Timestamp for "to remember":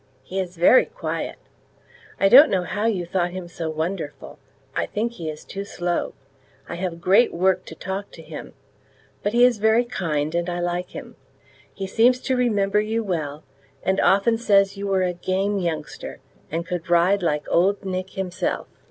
12.21-12.81